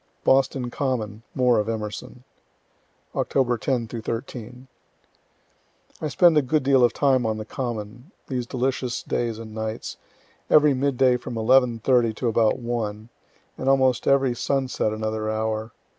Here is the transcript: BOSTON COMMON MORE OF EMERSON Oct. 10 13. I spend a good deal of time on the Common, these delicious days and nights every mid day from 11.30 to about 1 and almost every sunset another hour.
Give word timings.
BOSTON 0.23 0.71
COMMON 0.71 1.21
MORE 1.35 1.59
OF 1.59 1.69
EMERSON 1.69 2.23
Oct. 3.13 3.59
10 3.59 3.87
13. 3.87 4.67
I 6.01 6.07
spend 6.07 6.35
a 6.35 6.41
good 6.41 6.63
deal 6.63 6.83
of 6.83 6.91
time 6.91 7.23
on 7.23 7.37
the 7.37 7.45
Common, 7.45 8.09
these 8.25 8.47
delicious 8.47 9.03
days 9.03 9.37
and 9.37 9.53
nights 9.53 9.97
every 10.49 10.73
mid 10.73 10.97
day 10.97 11.17
from 11.17 11.35
11.30 11.35 12.15
to 12.15 12.27
about 12.27 12.57
1 12.57 13.09
and 13.59 13.69
almost 13.69 14.07
every 14.07 14.33
sunset 14.33 14.91
another 14.91 15.29
hour. 15.29 15.71